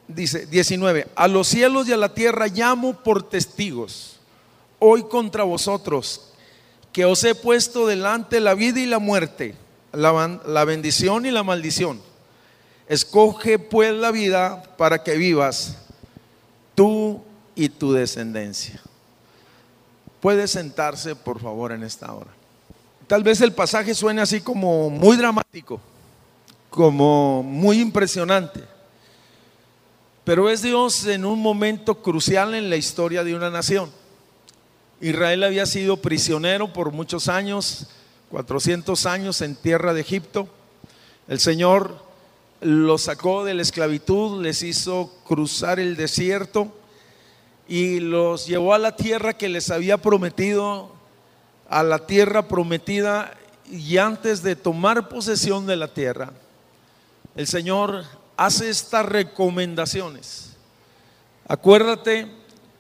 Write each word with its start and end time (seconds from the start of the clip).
dice 0.09 0.47
19, 0.47 1.09
a 1.15 1.29
los 1.29 1.47
cielos 1.47 1.89
y 1.89 1.93
a 1.93 1.97
la 1.97 2.15
tierra 2.15 2.49
llamo 2.49 2.95
por 3.03 3.23
testigos, 3.23 4.19
hoy 4.79 5.05
contra 5.05 5.45
vosotros, 5.45 6.33
que 6.93 7.05
os 7.05 7.23
he 7.25 7.35
puesto 7.35 7.87
delante 7.87 8.41
la 8.41 8.55
vida 8.55 8.81
y 8.81 8.87
la 8.87 8.99
muerte, 8.99 9.55
la, 9.93 10.41
la 10.47 10.65
bendición 10.65 11.27
y 11.27 11.31
la 11.31 11.43
maldición. 11.43 12.01
Escoge 12.89 13.59
pues 13.59 13.93
la 13.93 14.11
vida 14.11 14.63
para 14.79 15.05
que 15.05 15.17
vivas 15.17 15.77
tú 16.75 17.23
y 17.55 17.69
tu 17.69 17.93
descendencia. 17.93 18.81
Puede 20.21 20.49
sentarse, 20.49 21.15
por 21.15 21.41
favor, 21.41 21.73
en 21.73 21.85
esta 21.85 22.13
hora. 22.13 22.31
Tal 23.07 23.23
vez 23.23 23.41
el 23.41 23.53
pasaje 23.53 23.95
suene 23.95 24.23
así 24.23 24.41
como 24.41 24.91
muy 24.91 25.17
dramático, 25.17 25.81
como 26.71 27.43
muy 27.43 27.81
impresionante. 27.81 28.78
Pero 30.29 30.51
es 30.51 30.61
Dios 30.61 31.07
en 31.07 31.25
un 31.25 31.41
momento 31.41 32.03
crucial 32.03 32.55
en 32.55 32.69
la 32.69 32.77
historia 32.77 33.25
de 33.25 33.35
una 33.35 33.49
nación. 33.49 33.91
Israel 35.01 35.43
había 35.43 35.65
sido 35.65 35.97
prisionero 35.97 36.71
por 36.71 36.93
muchos 36.93 37.29
años, 37.29 37.87
400 38.29 39.07
años 39.07 39.41
en 39.41 39.57
tierra 39.57 39.95
de 39.95 40.03
Egipto. 40.03 40.47
El 41.29 41.41
Señor 41.41 42.05
los 42.61 43.05
sacó 43.05 43.43
de 43.43 43.55
la 43.55 43.63
esclavitud, 43.63 44.43
les 44.43 44.63
hizo 44.63 45.11
cruzar 45.27 45.81
el 45.81 45.97
desierto 45.97 46.75
y 47.67 48.01
los 48.01 48.47
llevó 48.47 48.75
a 48.75 48.79
la 48.79 48.97
tierra 48.97 49.33
que 49.33 49.49
les 49.49 49.71
había 49.71 49.97
prometido, 49.97 50.93
a 51.71 51.83
la 51.83 52.07
tierra 52.07 52.49
prometida. 52.49 53.33
Y 53.71 53.97
antes 53.97 54.43
de 54.43 54.57
tomar 54.57 55.09
posesión 55.09 55.67
de 55.67 55.77
la 55.77 55.89
tierra, 55.89 56.35
el 57.35 57.47
Señor 57.47 58.05
hace 58.39 58.71
estas 58.71 59.05
recomendaciones. 59.05 60.53
Acuérdate, 61.49 62.29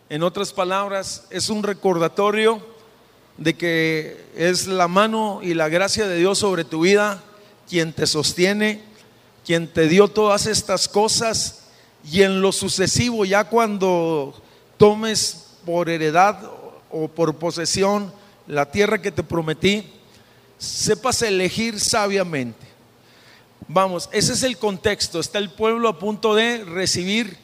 en 0.09 0.23
otras 0.23 0.53
palabras, 0.53 1.27
es 1.31 1.51
un 1.51 1.65
recordatorio 1.65 2.65
de 3.37 3.55
que 3.55 4.25
es 4.37 4.69
la 4.69 4.87
mano 4.87 5.41
y 5.43 5.55
la 5.55 5.69
gracia 5.69 6.07
de 6.07 6.17
Dios 6.17 6.39
sobre 6.39 6.65
tu 6.65 6.83
vida 6.83 7.23
quien 7.69 7.93
te 7.93 8.07
sostiene, 8.07 8.83
quien 9.45 9.67
te 9.67 9.89
dio 9.89 10.07
todas 10.07 10.47
estas 10.47 10.89
cosas 10.89 11.65
y 12.09 12.23
en 12.23 12.41
lo 12.41 12.53
sucesivo, 12.53 13.25
ya 13.25 13.45
cuando 13.45 14.41
tomes 14.77 15.57
por 15.67 15.91
heredad 15.91 16.39
o 16.89 17.09
por 17.09 17.35
posesión 17.35 18.13
la 18.47 18.71
tierra 18.71 19.03
que 19.03 19.11
te 19.11 19.25
prometí, 19.25 19.85
sepas 20.57 21.21
elegir 21.23 21.81
sabiamente 21.81 22.68
Vamos, 23.67 24.09
ese 24.13 24.33
es 24.33 24.43
el 24.43 24.57
contexto. 24.59 25.21
Está 25.21 25.39
el 25.39 25.51
pueblo 25.51 25.89
a 25.89 25.99
punto 25.99 26.35
de 26.35 26.65
recibir, 26.65 27.37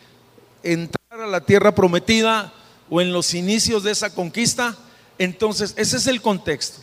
entrar 0.63 1.21
a 1.21 1.27
la 1.27 1.41
tierra 1.41 1.75
prometida 1.75 2.53
o 2.89 3.01
en 3.01 3.13
los 3.13 3.35
inicios 3.35 3.83
de 3.83 3.91
esa 3.91 4.15
conquista. 4.15 4.77
Entonces, 5.19 5.75
ese 5.77 5.97
es 5.97 6.07
el 6.07 6.23
contexto. 6.23 6.81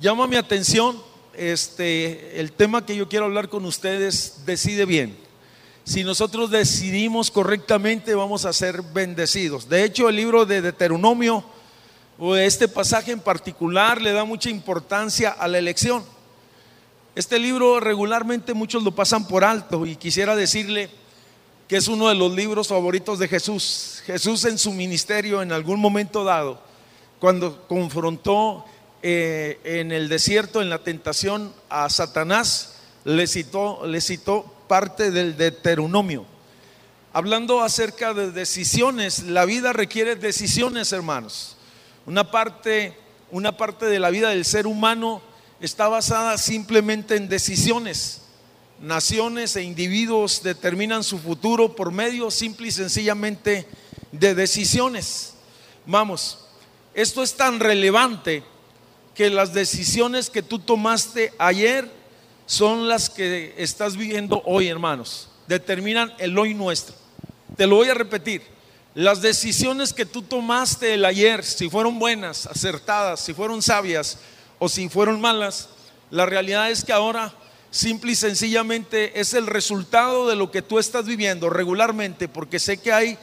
Llama 0.00 0.26
mi 0.26 0.36
atención 0.36 1.00
este, 1.36 2.40
el 2.40 2.52
tema 2.52 2.86
que 2.86 2.96
yo 2.96 3.08
quiero 3.08 3.26
hablar 3.26 3.48
con 3.48 3.64
ustedes, 3.64 4.42
decide 4.46 4.84
bien. 4.84 5.16
Si 5.84 6.02
nosotros 6.02 6.50
decidimos 6.50 7.30
correctamente, 7.30 8.14
vamos 8.14 8.44
a 8.44 8.52
ser 8.52 8.82
bendecidos. 8.82 9.68
De 9.68 9.84
hecho, 9.84 10.08
el 10.08 10.16
libro 10.16 10.46
de 10.46 10.62
Deuteronomio, 10.62 11.44
o 12.18 12.36
este 12.36 12.68
pasaje 12.68 13.12
en 13.12 13.20
particular, 13.20 14.00
le 14.00 14.12
da 14.12 14.24
mucha 14.24 14.48
importancia 14.48 15.30
a 15.30 15.46
la 15.48 15.58
elección. 15.58 16.04
Este 17.14 17.38
libro 17.38 17.78
regularmente 17.78 18.54
muchos 18.54 18.82
lo 18.82 18.92
pasan 18.92 19.28
por 19.28 19.44
alto 19.44 19.86
y 19.86 19.94
quisiera 19.94 20.34
decirle 20.34 20.90
que 21.68 21.76
es 21.76 21.86
uno 21.86 22.08
de 22.08 22.16
los 22.16 22.34
libros 22.34 22.66
favoritos 22.66 23.20
de 23.20 23.28
Jesús. 23.28 24.02
Jesús 24.04 24.44
en 24.46 24.58
su 24.58 24.72
ministerio 24.72 25.40
en 25.40 25.52
algún 25.52 25.78
momento 25.78 26.24
dado, 26.24 26.60
cuando 27.20 27.68
confrontó 27.68 28.64
eh, 29.00 29.60
en 29.62 29.92
el 29.92 30.08
desierto, 30.08 30.60
en 30.60 30.70
la 30.70 30.82
tentación 30.82 31.52
a 31.68 31.88
Satanás, 31.88 32.78
le 33.04 33.28
citó, 33.28 33.86
le 33.86 34.00
citó 34.00 34.52
parte 34.66 35.12
del 35.12 35.36
Deuteronomio. 35.36 36.26
Hablando 37.12 37.62
acerca 37.62 38.12
de 38.12 38.32
decisiones, 38.32 39.22
la 39.22 39.44
vida 39.44 39.72
requiere 39.72 40.16
decisiones, 40.16 40.92
hermanos. 40.92 41.56
Una 42.06 42.32
parte, 42.32 42.98
una 43.30 43.56
parte 43.56 43.86
de 43.86 44.00
la 44.00 44.10
vida 44.10 44.30
del 44.30 44.44
ser 44.44 44.66
humano 44.66 45.22
está 45.60 45.88
basada 45.88 46.38
simplemente 46.38 47.16
en 47.16 47.28
decisiones. 47.28 48.22
Naciones 48.80 49.56
e 49.56 49.62
individuos 49.62 50.42
determinan 50.42 51.04
su 51.04 51.18
futuro 51.18 51.74
por 51.74 51.92
medio 51.92 52.30
simple 52.30 52.68
y 52.68 52.72
sencillamente 52.72 53.66
de 54.12 54.34
decisiones. 54.34 55.34
Vamos, 55.86 56.46
esto 56.92 57.22
es 57.22 57.34
tan 57.34 57.60
relevante 57.60 58.42
que 59.14 59.30
las 59.30 59.54
decisiones 59.54 60.28
que 60.28 60.42
tú 60.42 60.58
tomaste 60.58 61.32
ayer 61.38 61.90
son 62.46 62.88
las 62.88 63.08
que 63.08 63.54
estás 63.56 63.96
viviendo 63.96 64.42
hoy, 64.44 64.68
hermanos. 64.68 65.28
Determinan 65.46 66.12
el 66.18 66.36
hoy 66.38 66.54
nuestro. 66.54 66.94
Te 67.56 67.66
lo 67.66 67.76
voy 67.76 67.88
a 67.88 67.94
repetir. 67.94 68.42
Las 68.94 69.22
decisiones 69.22 69.92
que 69.92 70.06
tú 70.06 70.22
tomaste 70.22 70.94
el 70.94 71.04
ayer, 71.04 71.44
si 71.44 71.68
fueron 71.68 71.98
buenas, 71.98 72.46
acertadas, 72.46 73.20
si 73.20 73.34
fueron 73.34 73.60
sabias, 73.60 74.18
o 74.64 74.68
si 74.70 74.88
fueron 74.88 75.20
malas, 75.20 75.68
la 76.10 76.24
realidad 76.24 76.70
es 76.70 76.84
que 76.84 76.92
ahora 76.94 77.34
simple 77.70 78.12
y 78.12 78.16
sencillamente 78.16 79.20
es 79.20 79.34
el 79.34 79.46
resultado 79.46 80.26
de 80.26 80.36
lo 80.36 80.50
que 80.50 80.62
tú 80.62 80.78
estás 80.78 81.04
viviendo 81.04 81.50
regularmente, 81.50 82.28
porque 82.28 82.58
sé 82.58 82.78
que 82.78 82.90
hay 82.90 83.18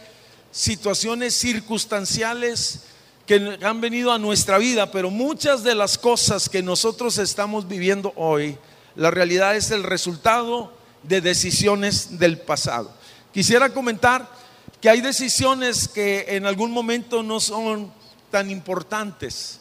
situaciones 0.51 1.33
circunstanciales 1.33 2.81
que 3.25 3.57
han 3.63 3.81
venido 3.81 4.11
a 4.11 4.19
nuestra 4.19 4.59
vida, 4.59 4.91
pero 4.91 5.09
muchas 5.09 5.63
de 5.63 5.73
las 5.73 5.97
cosas 5.97 6.47
que 6.47 6.61
nosotros 6.61 7.17
estamos 7.17 7.67
viviendo 7.67 8.13
hoy, 8.15 8.55
la 8.95 9.09
realidad 9.09 9.55
es 9.55 9.71
el 9.71 9.81
resultado 9.81 10.71
de 11.01 11.21
decisiones 11.21 12.19
del 12.19 12.38
pasado. 12.38 12.93
Quisiera 13.33 13.73
comentar 13.73 14.29
que 14.79 14.89
hay 14.89 15.01
decisiones 15.01 15.88
que 15.88 16.25
en 16.27 16.45
algún 16.45 16.69
momento 16.69 17.23
no 17.23 17.39
son 17.39 17.91
tan 18.29 18.51
importantes. 18.51 19.61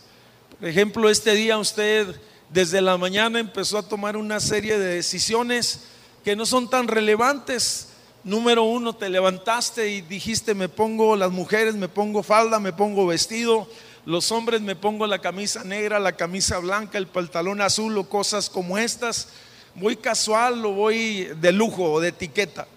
Por 0.61 0.69
ejemplo, 0.69 1.09
este 1.09 1.35
día 1.35 1.57
usted 1.57 2.21
desde 2.51 2.83
la 2.83 2.99
mañana 2.99 3.41
empezó 3.41 3.79
a 3.79 3.83
tomar 3.83 4.19
una 4.19 4.41
serie 4.41 4.79
de 4.79 4.97
decisiones 4.97 5.85
que 6.23 6.37
no 6.37 6.45
son 6.45 6.69
tan 6.69 6.87
relevantes, 6.87 7.89
número 8.25 8.65
uno, 8.65 8.95
te 8.95 9.09
levantaste 9.09 9.89
y 9.89 10.03
dijiste, 10.03 10.55
me 10.55 10.69
pongo 10.69 11.17
las 11.17 11.31
mujeres, 11.31 11.77
me 11.77 11.89
pongo 11.89 12.23
falda, 12.23 12.61
me 12.61 12.75
pongo 12.75 13.07
vestido, 13.07 13.67
los 14.05 14.31
hombres 14.33 14.61
me 14.61 14.77
pongo 14.77 15.07
la 15.07 15.21
camisa 15.21 15.65
negra, 15.65 15.99
la 15.99 16.13
camisa 16.13 16.59
blanca, 16.59 16.99
el 16.99 17.07
pantalón 17.07 17.63
azul 17.63 17.97
o 17.97 18.07
cosas 18.07 18.51
como 18.51 18.77
estas. 18.77 19.29
Voy 19.77 19.97
casual 19.97 20.63
o 20.67 20.73
voy 20.73 21.31
de 21.41 21.53
lujo 21.53 21.91
o 21.91 22.01
de 22.01 22.09
etiqueta. 22.09 22.69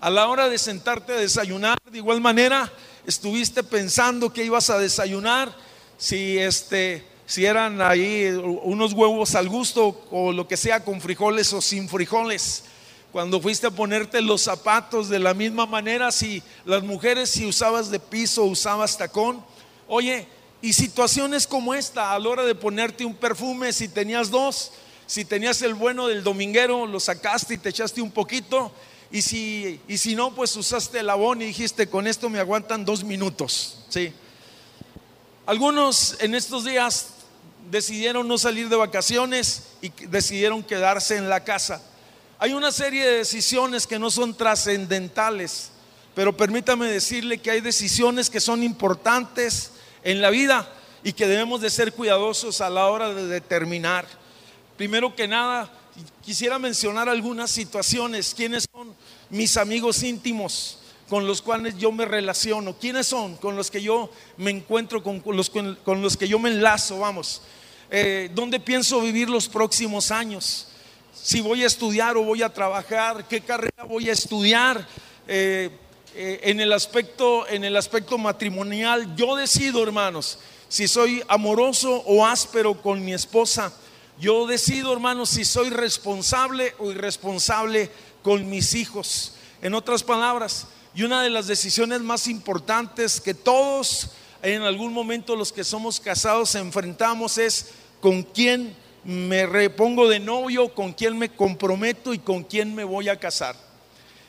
A 0.00 0.10
la 0.10 0.28
hora 0.28 0.48
de 0.48 0.58
sentarte 0.58 1.12
a 1.12 1.16
desayunar, 1.16 1.76
de 1.90 1.98
igual 1.98 2.20
manera, 2.20 2.72
estuviste 3.04 3.64
pensando 3.64 4.32
que 4.32 4.44
ibas 4.44 4.70
a 4.70 4.78
desayunar, 4.78 5.52
si 5.98 6.38
este 6.38 7.10
si 7.32 7.46
eran 7.46 7.80
ahí 7.80 8.26
unos 8.62 8.92
huevos 8.92 9.34
al 9.34 9.48
gusto 9.48 10.04
o 10.10 10.32
lo 10.32 10.46
que 10.46 10.58
sea 10.58 10.84
con 10.84 11.00
frijoles 11.00 11.50
o 11.54 11.62
sin 11.62 11.88
frijoles. 11.88 12.64
Cuando 13.10 13.40
fuiste 13.40 13.68
a 13.68 13.70
ponerte 13.70 14.20
los 14.20 14.42
zapatos 14.42 15.08
de 15.08 15.18
la 15.18 15.32
misma 15.32 15.64
manera, 15.64 16.12
si 16.12 16.42
las 16.66 16.82
mujeres 16.82 17.30
si 17.30 17.46
usabas 17.46 17.90
de 17.90 17.98
piso, 17.98 18.44
usabas 18.44 18.98
tacón. 18.98 19.42
Oye, 19.88 20.28
y 20.60 20.74
situaciones 20.74 21.46
como 21.46 21.72
esta, 21.72 22.12
a 22.12 22.18
la 22.18 22.28
hora 22.28 22.44
de 22.44 22.54
ponerte 22.54 23.06
un 23.06 23.14
perfume, 23.14 23.72
si 23.72 23.88
tenías 23.88 24.28
dos, 24.30 24.72
si 25.06 25.24
tenías 25.24 25.62
el 25.62 25.72
bueno 25.72 26.08
del 26.08 26.22
dominguero, 26.22 26.86
lo 26.86 27.00
sacaste 27.00 27.54
y 27.54 27.56
te 27.56 27.70
echaste 27.70 28.02
un 28.02 28.10
poquito. 28.10 28.70
Y 29.10 29.22
si, 29.22 29.80
y 29.88 29.96
si 29.96 30.14
no, 30.14 30.34
pues 30.34 30.54
usaste 30.54 30.98
el 30.98 31.08
abón 31.08 31.40
y 31.40 31.46
dijiste, 31.46 31.88
con 31.88 32.06
esto 32.06 32.28
me 32.28 32.40
aguantan 32.40 32.84
dos 32.84 33.02
minutos. 33.02 33.78
Sí. 33.88 34.12
Algunos 35.46 36.18
en 36.20 36.34
estos 36.34 36.66
días 36.66 37.21
decidieron 37.72 38.28
no 38.28 38.36
salir 38.36 38.68
de 38.68 38.76
vacaciones 38.76 39.62
y 39.80 39.90
decidieron 40.08 40.62
quedarse 40.62 41.16
en 41.16 41.30
la 41.30 41.42
casa. 41.42 41.82
Hay 42.38 42.52
una 42.52 42.70
serie 42.70 43.02
de 43.02 43.16
decisiones 43.16 43.86
que 43.86 43.98
no 43.98 44.10
son 44.10 44.36
trascendentales, 44.36 45.70
pero 46.14 46.36
permítame 46.36 46.86
decirle 46.86 47.38
que 47.38 47.50
hay 47.50 47.62
decisiones 47.62 48.28
que 48.28 48.40
son 48.40 48.62
importantes 48.62 49.70
en 50.04 50.20
la 50.20 50.28
vida 50.28 50.70
y 51.02 51.14
que 51.14 51.26
debemos 51.26 51.62
de 51.62 51.70
ser 51.70 51.94
cuidadosos 51.94 52.60
a 52.60 52.68
la 52.68 52.88
hora 52.88 53.08
de 53.14 53.26
determinar. 53.26 54.04
Primero 54.76 55.16
que 55.16 55.26
nada, 55.26 55.72
quisiera 56.22 56.58
mencionar 56.58 57.08
algunas 57.08 57.50
situaciones. 57.50 58.34
¿Quiénes 58.34 58.66
son 58.70 58.94
mis 59.30 59.56
amigos 59.56 60.02
íntimos 60.02 60.78
con 61.08 61.26
los 61.26 61.40
cuales 61.40 61.78
yo 61.78 61.90
me 61.90 62.04
relaciono? 62.04 62.76
¿Quiénes 62.78 63.06
son 63.06 63.36
con 63.36 63.56
los 63.56 63.70
que 63.70 63.80
yo 63.80 64.10
me 64.36 64.50
encuentro, 64.50 65.02
con 65.02 65.22
los, 65.24 65.48
con 65.48 66.02
los 66.02 66.18
que 66.18 66.28
yo 66.28 66.38
me 66.38 66.50
enlazo? 66.50 66.98
Vamos. 66.98 67.40
Eh, 67.94 68.30
¿Dónde 68.34 68.58
pienso 68.58 69.00
vivir 69.02 69.28
los 69.28 69.48
próximos 69.48 70.10
años? 70.10 70.66
si 71.22 71.40
voy 71.40 71.62
a 71.62 71.66
estudiar 71.66 72.16
o 72.16 72.24
voy 72.24 72.42
a 72.42 72.52
trabajar, 72.52 73.28
qué 73.28 73.40
carrera 73.40 73.84
voy 73.84 74.10
a 74.10 74.12
estudiar. 74.12 74.86
Eh, 75.28 75.70
eh, 76.14 76.40
en, 76.42 76.60
el 76.60 76.72
aspecto, 76.72 77.46
en 77.48 77.64
el 77.64 77.76
aspecto 77.76 78.18
matrimonial, 78.18 79.14
yo 79.14 79.36
decido, 79.36 79.82
hermanos, 79.82 80.40
si 80.68 80.88
soy 80.88 81.22
amoroso 81.28 82.02
o 82.06 82.26
áspero 82.26 82.74
con 82.82 83.04
mi 83.04 83.14
esposa. 83.14 83.72
Yo 84.18 84.46
decido, 84.46 84.92
hermanos, 84.92 85.30
si 85.30 85.44
soy 85.44 85.70
responsable 85.70 86.74
o 86.78 86.90
irresponsable 86.90 87.88
con 88.22 88.50
mis 88.50 88.74
hijos. 88.74 89.34
En 89.62 89.74
otras 89.74 90.02
palabras, 90.02 90.66
y 90.94 91.04
una 91.04 91.22
de 91.22 91.30
las 91.30 91.46
decisiones 91.46 92.00
más 92.00 92.26
importantes 92.26 93.20
que 93.20 93.32
todos 93.32 94.10
en 94.42 94.62
algún 94.62 94.92
momento 94.92 95.36
los 95.36 95.52
que 95.52 95.62
somos 95.62 96.00
casados 96.00 96.56
enfrentamos 96.56 97.38
es 97.38 97.68
con 98.02 98.24
quién 98.24 98.74
me 99.04 99.46
repongo 99.46 100.08
de 100.08 100.18
novio, 100.18 100.74
con 100.74 100.92
quién 100.92 101.16
me 101.16 101.30
comprometo 101.30 102.12
y 102.12 102.18
con 102.18 102.42
quién 102.42 102.74
me 102.74 102.82
voy 102.82 103.08
a 103.08 103.18
casar. 103.18 103.54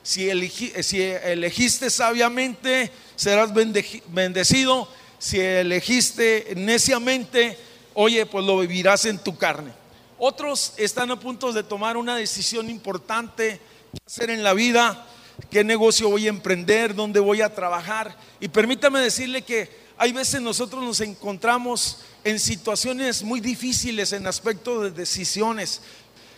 Si, 0.04 0.30
elegiste 0.30 1.90
sabiamente, 1.90 2.92
serás 3.16 3.52
bendecido. 3.52 4.88
Si 5.18 5.40
elegiste 5.40 6.54
neciamente, 6.56 7.58
oye, 7.96 8.28
pues 8.28 8.46
lo 8.46 8.60
vivirás 8.60 9.06
en 9.06 9.18
tu 9.18 9.38
carne. 9.38 9.72
Otros 10.20 10.74
están 10.78 11.10
a 11.10 11.20
punto 11.20 11.52
de 11.52 11.64
tomar 11.64 11.98
una 11.98 12.16
decisión 12.16 12.70
importante 12.70 13.60
que 13.92 14.00
hacer 14.06 14.30
en 14.30 14.44
la 14.44 14.54
vida, 14.54 15.08
qué 15.50 15.64
negocio 15.64 16.10
voy 16.10 16.28
a 16.28 16.30
emprender, 16.30 16.94
dónde 16.94 17.20
voy 17.20 17.42
a 17.42 17.56
trabajar. 17.56 18.16
Y 18.40 18.50
permítame 18.50 19.00
decirle 19.00 19.42
que 19.42 19.83
hay 19.98 20.12
veces 20.12 20.42
nosotros 20.42 20.84
nos 20.84 21.00
encontramos 21.02 22.00
en 22.24 22.40
situaciones 22.40 23.24
muy 23.24 23.40
difíciles 23.40 24.14
en 24.14 24.28
aspecto 24.28 24.82
de 24.82 24.92
decisiones. 24.92 25.82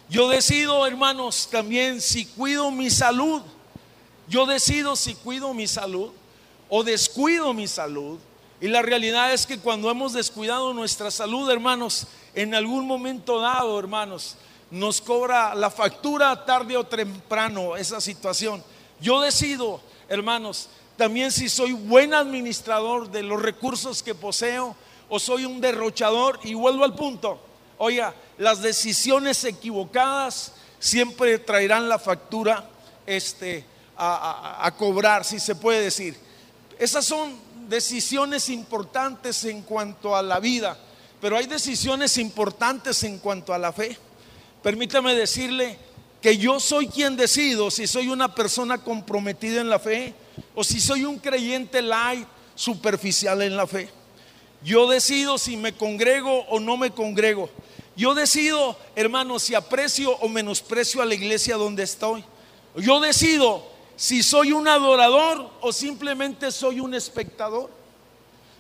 Yo 0.10 0.28
decido, 0.30 0.86
hermanos, 0.86 1.48
también 1.50 2.02
si 2.02 2.25
cuido 2.25 2.69
mi 2.72 2.90
salud. 2.90 3.42
Yo 4.28 4.46
decido 4.46 4.96
si 4.96 5.16
cuido 5.16 5.54
mi 5.54 5.68
salud 5.68 6.12
o 6.69 6.84
descuido 6.84 7.54
mi 7.54 7.68
salud. 7.68 8.19
Y 8.62 8.68
la 8.68 8.81
realidad 8.81 9.34
es 9.34 9.46
que 9.46 9.60
cuando 9.60 9.90
hemos 9.90 10.13
descuidado 10.13 10.74
nuestra 10.74 11.12
salud, 11.12 11.50
hermanos, 11.50 12.07
en 12.34 12.56
algún 12.56 12.86
momento 12.86 13.40
dado, 13.40 13.78
hermanos, 13.80 14.36
nos 14.72 15.02
cobra 15.02 15.56
la 15.56 15.69
factura 15.69 16.46
tarde 16.46 16.75
o 16.75 16.86
temprano 16.86 17.78
esa 17.78 18.02
situación. 18.02 18.63
Yo 19.00 19.22
decido, 19.22 19.81
hermanos, 20.10 20.69
también 20.97 21.31
si 21.31 21.50
soy 21.50 21.74
buen 21.74 22.13
administrador 22.13 23.12
de 23.12 23.24
los 23.24 23.42
recursos 23.42 24.01
que 24.01 24.15
poseo 24.15 24.75
o 25.09 25.19
soy 25.19 25.45
un 25.45 25.59
derrochador 25.59 26.39
y 26.44 26.53
vuelvo 26.53 26.83
al 26.83 26.95
punto. 26.95 27.39
Oiga, 27.77 28.15
las 28.38 28.62
decisiones 28.62 29.44
equivocadas 29.44 30.53
siempre 30.80 31.38
traerán 31.39 31.89
la 31.89 32.00
factura 32.00 32.69
este, 33.06 33.65
a, 33.97 34.65
a 34.65 34.75
cobrar, 34.75 35.25
si 35.25 35.39
se 35.39 35.56
puede 35.56 35.81
decir. 35.81 36.18
Esas 36.80 37.06
son 37.06 37.38
decisiones 37.68 38.50
importantes 38.50 39.44
en 39.45 39.63
cuanto 39.63 40.15
a 40.15 40.21
la 40.21 40.39
vida, 40.39 40.77
pero 41.19 41.38
hay 41.38 41.45
decisiones 41.45 42.18
importantes 42.18 43.03
en 43.03 43.19
cuanto 43.19 43.53
a 43.53 43.57
la 43.57 43.74
fe. 43.74 43.97
Permítame 44.63 45.13
decirle 45.13 45.77
que 46.21 46.38
yo 46.38 46.59
soy 46.59 46.88
quien 46.88 47.18
decido 47.18 47.69
si 47.69 47.86
soy 47.86 48.09
una 48.09 48.33
persona 48.33 48.77
comprometida 48.77 49.62
en 49.62 49.69
la 49.69 49.80
fe 49.80 50.13
o 50.54 50.64
si 50.64 50.80
soy 50.80 51.06
un 51.06 51.20
creyente 51.20 51.82
light, 51.82 52.28
superficial 52.56 53.42
en 53.42 53.58
la 53.58 53.68
fe. 53.68 53.90
Yo 54.64 54.90
decido 54.90 55.38
si 55.38 55.58
me 55.58 55.74
congrego 55.74 56.46
o 56.50 56.60
no 56.60 56.78
me 56.78 56.92
congrego. 56.92 57.50
Yo 57.96 58.14
decido, 58.14 58.78
hermanos, 58.96 59.44
si 59.44 59.56
aprecio 59.56 60.12
o 60.18 60.28
menosprecio 60.28 61.02
a 61.02 61.06
la 61.06 61.14
iglesia 61.14 61.56
donde 61.56 61.84
estoy. 61.84 62.24
Yo 62.76 63.00
decido 63.00 63.64
si 63.96 64.24
soy 64.24 64.52
un 64.52 64.68
adorador 64.68 65.50
o 65.62 65.72
simplemente 65.72 66.52
soy 66.52 66.80
un 66.80 66.94
espectador. 66.94 67.70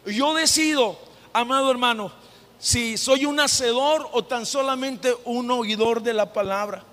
Yo 0.05 0.33
decido, 0.33 0.97
amado 1.33 1.71
hermano, 1.71 2.11
si 2.59 2.97
soy 2.97 3.25
un 3.25 3.39
hacedor 3.39 4.07
o 4.13 4.23
tan 4.23 4.45
solamente 4.45 5.15
un 5.25 5.49
oidor 5.51 6.01
de 6.01 6.13
la 6.13 6.31
palabra. 6.31 6.83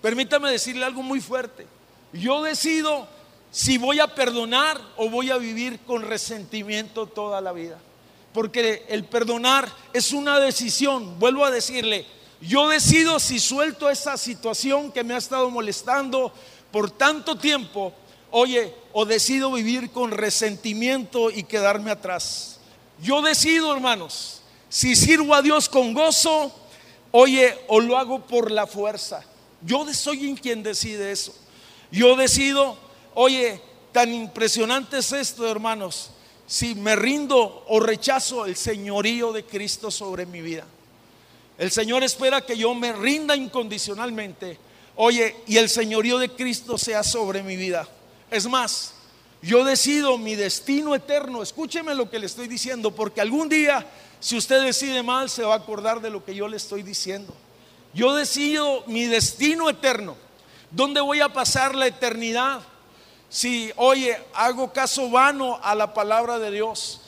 Permítame 0.00 0.50
decirle 0.50 0.84
algo 0.84 1.02
muy 1.02 1.20
fuerte. 1.20 1.66
Yo 2.12 2.42
decido 2.42 3.06
si 3.50 3.78
voy 3.78 4.00
a 4.00 4.14
perdonar 4.14 4.80
o 4.96 5.08
voy 5.08 5.30
a 5.30 5.38
vivir 5.38 5.80
con 5.80 6.02
resentimiento 6.02 7.06
toda 7.06 7.40
la 7.40 7.52
vida. 7.52 7.78
Porque 8.32 8.84
el 8.88 9.04
perdonar 9.04 9.70
es 9.92 10.12
una 10.12 10.38
decisión. 10.38 11.18
Vuelvo 11.18 11.44
a 11.44 11.50
decirle, 11.50 12.06
yo 12.40 12.68
decido 12.68 13.18
si 13.18 13.40
suelto 13.40 13.90
esa 13.90 14.16
situación 14.16 14.92
que 14.92 15.02
me 15.02 15.14
ha 15.14 15.18
estado 15.18 15.50
molestando 15.50 16.32
por 16.70 16.90
tanto 16.90 17.36
tiempo, 17.36 17.92
oye, 18.30 18.74
o 18.92 19.04
decido 19.04 19.50
vivir 19.52 19.90
con 19.90 20.10
resentimiento 20.10 21.30
y 21.30 21.44
quedarme 21.44 21.90
atrás. 21.90 22.60
Yo 23.00 23.22
decido, 23.22 23.72
hermanos, 23.72 24.42
si 24.68 24.94
sirvo 24.94 25.34
a 25.34 25.42
Dios 25.42 25.68
con 25.68 25.94
gozo, 25.94 26.52
oye, 27.10 27.58
o 27.68 27.80
lo 27.80 27.96
hago 27.96 28.26
por 28.26 28.50
la 28.50 28.66
fuerza. 28.66 29.24
Yo 29.62 29.86
soy 29.94 30.36
quien 30.36 30.62
decide 30.62 31.10
eso. 31.10 31.34
Yo 31.90 32.16
decido, 32.16 32.76
oye, 33.20 33.60
tan 33.90 34.14
impresionante 34.14 34.98
es 34.98 35.10
esto, 35.10 35.50
hermanos, 35.50 36.10
si 36.46 36.76
me 36.76 36.94
rindo 36.94 37.64
o 37.66 37.80
rechazo 37.80 38.46
el 38.46 38.54
señorío 38.54 39.32
de 39.32 39.44
Cristo 39.44 39.90
sobre 39.90 40.24
mi 40.24 40.40
vida. 40.40 40.64
El 41.58 41.72
Señor 41.72 42.04
espera 42.04 42.42
que 42.42 42.56
yo 42.56 42.72
me 42.76 42.92
rinda 42.92 43.34
incondicionalmente. 43.34 44.56
Oye, 44.94 45.34
y 45.48 45.56
el 45.56 45.68
señorío 45.68 46.18
de 46.18 46.28
Cristo 46.28 46.78
sea 46.78 47.02
sobre 47.02 47.42
mi 47.42 47.56
vida. 47.56 47.88
Es 48.30 48.46
más, 48.46 48.94
yo 49.42 49.64
decido 49.64 50.16
mi 50.16 50.36
destino 50.36 50.94
eterno. 50.94 51.42
Escúcheme 51.42 51.96
lo 51.96 52.08
que 52.08 52.20
le 52.20 52.26
estoy 52.26 52.46
diciendo, 52.46 52.92
porque 52.92 53.20
algún 53.20 53.48
día, 53.48 53.84
si 54.20 54.36
usted 54.36 54.62
decide 54.62 55.02
mal, 55.02 55.28
se 55.28 55.42
va 55.42 55.54
a 55.54 55.58
acordar 55.58 56.00
de 56.00 56.10
lo 56.10 56.24
que 56.24 56.36
yo 56.36 56.46
le 56.46 56.56
estoy 56.56 56.84
diciendo. 56.84 57.34
Yo 57.92 58.14
decido 58.14 58.84
mi 58.86 59.06
destino 59.06 59.68
eterno. 59.68 60.16
¿Dónde 60.70 61.00
voy 61.00 61.20
a 61.20 61.32
pasar 61.32 61.74
la 61.74 61.88
eternidad? 61.88 62.60
Si, 63.30 63.70
oye, 63.76 64.16
hago 64.34 64.72
caso 64.72 65.10
vano 65.10 65.58
a 65.62 65.74
la 65.74 65.92
palabra 65.92 66.38
de 66.38 66.50
Dios, 66.50 67.00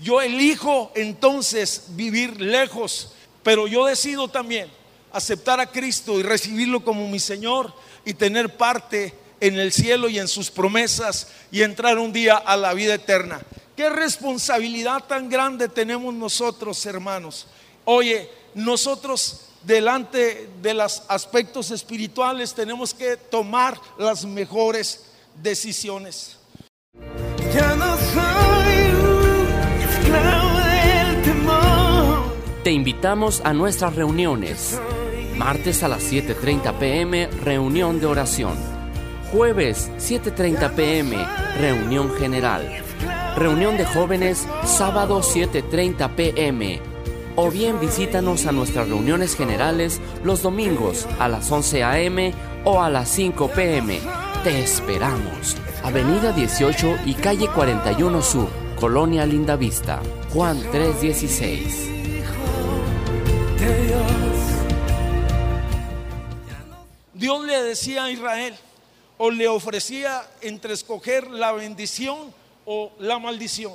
yo 0.00 0.20
elijo 0.20 0.90
entonces 0.94 1.84
vivir 1.90 2.40
lejos, 2.40 3.12
pero 3.42 3.66
yo 3.66 3.84
decido 3.86 4.28
también 4.28 4.70
aceptar 5.12 5.60
a 5.60 5.70
Cristo 5.70 6.18
y 6.18 6.22
recibirlo 6.22 6.84
como 6.84 7.08
mi 7.08 7.18
Señor 7.18 7.72
y 8.04 8.14
tener 8.14 8.56
parte 8.56 9.14
en 9.40 9.58
el 9.58 9.72
cielo 9.72 10.08
y 10.08 10.18
en 10.18 10.28
sus 10.28 10.50
promesas 10.50 11.28
y 11.50 11.62
entrar 11.62 11.98
un 11.98 12.12
día 12.12 12.36
a 12.36 12.56
la 12.56 12.74
vida 12.74 12.94
eterna. 12.94 13.40
Qué 13.76 13.88
responsabilidad 13.90 15.04
tan 15.04 15.28
grande 15.28 15.68
tenemos 15.68 16.12
nosotros, 16.14 16.84
hermanos. 16.86 17.46
Oye, 17.84 18.30
nosotros 18.54 19.42
delante 19.62 20.48
de 20.62 20.74
los 20.74 21.02
aspectos 21.08 21.70
espirituales 21.70 22.54
tenemos 22.54 22.94
que 22.94 23.16
tomar 23.16 23.78
las 23.98 24.24
mejores 24.24 25.05
decisiones. 25.42 26.38
Ya 27.54 27.74
no 27.76 27.96
soy 27.96 28.76
esclavo 29.82 30.58
del 30.58 31.22
temor. 31.22 32.36
Te 32.64 32.70
invitamos 32.72 33.40
a 33.44 33.52
nuestras 33.52 33.94
reuniones. 33.94 34.80
Martes 35.36 35.82
a 35.82 35.88
las 35.88 36.02
7:30 36.02 36.78
pm, 36.78 37.28
reunión 37.44 38.00
de 38.00 38.06
oración. 38.06 38.56
Jueves 39.32 39.90
7:30 39.98 40.74
pm, 40.74 41.16
reunión 41.58 42.10
general. 42.16 42.82
Reunión 43.36 43.76
de 43.76 43.84
jóvenes, 43.84 44.46
sábado 44.64 45.22
7:30 45.22 46.16
pm. 46.16 46.80
O 47.36 47.50
bien 47.50 47.78
visítanos 47.78 48.46
a 48.46 48.52
nuestras 48.52 48.88
reuniones 48.88 49.36
generales 49.36 50.00
los 50.24 50.42
domingos 50.42 51.06
a 51.18 51.28
las 51.28 51.52
11 51.52 51.84
am 51.84 52.32
o 52.64 52.82
a 52.82 52.88
las 52.88 53.10
5 53.10 53.48
pm. 53.48 54.00
Te 54.46 54.62
esperamos. 54.62 55.56
Avenida 55.82 56.30
18 56.30 56.98
y 57.04 57.14
calle 57.14 57.48
41 57.48 58.22
Sur, 58.22 58.48
Colonia 58.78 59.26
Lindavista. 59.26 60.00
Juan 60.32 60.62
316. 60.70 61.88
Dios 67.12 67.44
le 67.44 67.60
decía 67.64 68.04
a 68.04 68.10
Israel, 68.12 68.54
o 69.18 69.32
le 69.32 69.48
ofrecía 69.48 70.22
entre 70.40 70.74
escoger 70.74 71.28
la 71.28 71.50
bendición 71.50 72.32
o 72.66 72.92
la 73.00 73.18
maldición. 73.18 73.72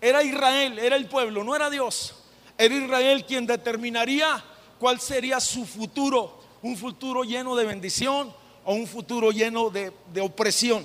Era 0.00 0.22
Israel, 0.22 0.78
era 0.78 0.94
el 0.94 1.08
pueblo, 1.08 1.42
no 1.42 1.56
era 1.56 1.70
Dios. 1.70 2.14
Era 2.56 2.72
Israel 2.72 3.24
quien 3.26 3.48
determinaría 3.48 4.44
cuál 4.78 5.00
sería 5.00 5.40
su 5.40 5.66
futuro, 5.66 6.38
un 6.62 6.76
futuro 6.76 7.24
lleno 7.24 7.56
de 7.56 7.64
bendición 7.64 8.43
o 8.64 8.74
un 8.74 8.86
futuro 8.86 9.30
lleno 9.30 9.70
de, 9.70 9.92
de 10.12 10.20
opresión. 10.20 10.84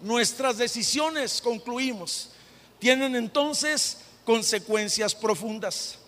Nuestras 0.00 0.58
decisiones, 0.58 1.40
concluimos, 1.40 2.30
tienen 2.78 3.16
entonces 3.16 3.98
consecuencias 4.24 5.14
profundas. 5.14 5.98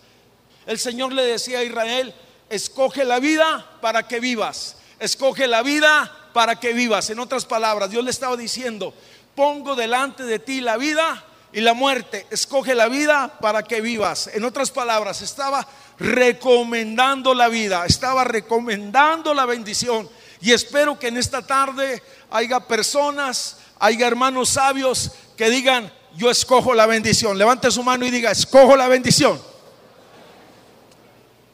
El 0.65 0.79
Señor 0.79 1.11
le 1.11 1.23
decía 1.23 1.59
a 1.59 1.63
Israel, 1.63 2.13
escoge 2.49 3.03
la 3.03 3.19
vida 3.19 3.79
para 3.81 4.07
que 4.07 4.19
vivas, 4.19 4.77
escoge 4.99 5.47
la 5.47 5.63
vida 5.63 6.29
para 6.33 6.59
que 6.59 6.73
vivas. 6.73 7.09
En 7.09 7.19
otras 7.19 7.45
palabras, 7.45 7.89
Dios 7.89 8.03
le 8.03 8.11
estaba 8.11 8.37
diciendo, 8.37 8.93
pongo 9.35 9.75
delante 9.75 10.23
de 10.23 10.39
ti 10.39 10.61
la 10.61 10.77
vida 10.77 11.25
y 11.53 11.61
la 11.61 11.73
muerte. 11.73 12.25
Escoge 12.29 12.75
la 12.75 12.87
vida 12.87 13.37
para 13.39 13.63
que 13.63 13.81
vivas. 13.81 14.29
En 14.33 14.43
otras 14.45 14.71
palabras, 14.71 15.21
estaba 15.21 15.67
recomendando 15.99 17.33
la 17.33 17.47
vida, 17.47 17.85
estaba 17.85 18.23
recomendando 18.23 19.33
la 19.33 19.45
bendición. 19.45 20.09
Y 20.41 20.51
espero 20.51 20.97
que 20.97 21.07
en 21.07 21.17
esta 21.17 21.45
tarde 21.45 22.01
haya 22.29 22.59
personas, 22.59 23.57
haya 23.79 24.07
hermanos 24.07 24.49
sabios 24.49 25.11
que 25.37 25.49
digan, 25.49 25.91
yo 26.15 26.29
escojo 26.29 26.73
la 26.73 26.85
bendición. 26.85 27.37
Levante 27.37 27.71
su 27.71 27.83
mano 27.83 28.05
y 28.05 28.11
diga, 28.11 28.31
escojo 28.31 28.75
la 28.75 28.87
bendición. 28.87 29.41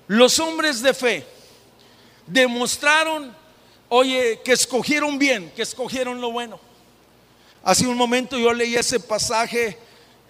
Los 0.08 0.40
hombres 0.40 0.82
de 0.82 0.94
fe 0.94 1.28
demostraron 2.26 3.36
Oye, 3.90 4.42
que 4.44 4.52
escogieron 4.52 5.18
bien, 5.18 5.52
que 5.56 5.62
escogieron 5.62 6.20
lo 6.20 6.32
bueno. 6.32 6.60
Hace 7.64 7.88
un 7.88 7.96
momento 7.96 8.38
yo 8.38 8.52
leí 8.52 8.76
ese 8.76 9.00
pasaje 9.00 9.78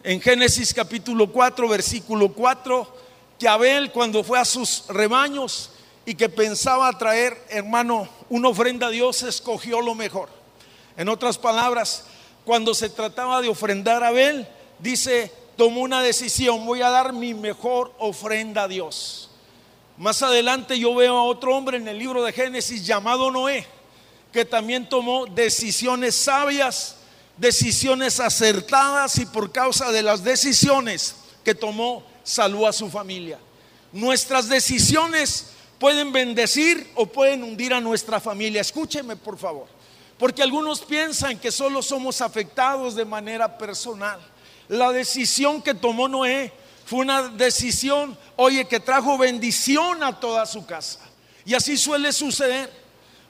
en 0.04 0.22
Génesis 0.22 0.74
capítulo 0.74 1.32
4, 1.32 1.68
versículo 1.68 2.32
4, 2.34 2.96
que 3.40 3.48
Abel 3.48 3.92
cuando 3.92 4.24
fue 4.24 4.38
a 4.38 4.46
sus 4.46 4.84
rebaños 4.90 5.72
y 6.08 6.16
que 6.16 6.30
pensaba 6.30 6.98
traer, 6.98 7.38
hermano, 7.50 8.08
una 8.30 8.48
ofrenda 8.48 8.88
a 8.88 8.90
Dios, 8.90 9.24
escogió 9.24 9.82
lo 9.82 9.94
mejor. 9.94 10.30
En 10.96 11.10
otras 11.10 11.38
palabras, 11.38 12.06
cuando 12.46 12.74
se 12.74 12.90
trataba 12.90 13.42
de 13.42 13.50
ofrendar 13.50 14.06
a 14.06 14.08
Abel, 14.08 14.48
dice, 14.80 15.30
tomó 15.58 15.82
una 15.82 16.02
decisión, 16.02 16.66
voy 16.66 16.82
a 16.82 16.90
dar 16.92 17.12
mi 17.12 17.34
mejor 17.34 17.94
ofrenda 17.98 18.64
a 18.64 18.68
Dios. 18.70 19.32
Más 19.98 20.22
adelante 20.22 20.80
yo 20.80 20.96
veo 20.96 21.18
a 21.18 21.24
otro 21.24 21.54
hombre 21.54 21.76
en 21.76 21.90
el 21.90 22.00
libro 22.00 22.24
de 22.24 22.32
Génesis 22.32 22.88
llamado 22.88 23.30
Noé, 23.30 23.68
que 24.32 24.46
también 24.46 24.88
tomó 24.88 25.26
decisiones 25.26 26.16
sabias, 26.16 26.96
decisiones 27.36 28.22
acertadas 28.22 29.18
y 29.18 29.26
por 29.26 29.52
causa 29.52 29.92
de 29.92 30.04
las 30.04 30.24
decisiones 30.24 31.18
que 31.44 31.54
tomó 31.54 32.02
salvó 32.24 32.66
a 32.66 32.72
su 32.72 32.90
familia. 32.90 33.40
Nuestras 33.92 34.48
decisiones 34.48 35.57
pueden 35.79 36.12
bendecir 36.12 36.89
o 36.96 37.05
pueden 37.05 37.43
hundir 37.43 37.74
a 37.74 37.81
nuestra 37.81 38.19
familia. 38.19 38.62
Escúcheme 38.62 39.15
por 39.15 39.38
favor, 39.38 39.67
porque 40.17 40.43
algunos 40.43 40.81
piensan 40.81 41.39
que 41.39 41.51
solo 41.51 41.81
somos 41.81 42.22
afectados 42.22 42.96
de 42.96 43.05
manera 43.05 43.57
personal. 43.57 44.19
La 44.67 44.91
decisión 44.91 45.62
que 45.62 45.74
tomó 45.74 46.07
Noé 46.07 46.51
fue 46.86 47.00
una 47.00 47.24
decisión, 47.29 48.17
oye, 48.36 48.65
que 48.65 48.79
trajo 48.79 49.17
bendición 49.17 50.03
a 50.03 50.19
toda 50.19 50.46
su 50.46 50.65
casa. 50.65 51.00
Y 51.46 51.53
así 51.53 51.77
suele 51.77 52.12
suceder. 52.12 52.72